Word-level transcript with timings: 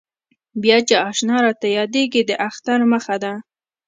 بیا 0.61 0.77
چې 0.87 0.95
اشنا 1.09 1.37
راته 1.45 1.67
یادېږي 1.77 2.21
د 2.25 2.31
اختر 2.47 2.79
مخه 2.91 3.15
ده. 3.23 3.33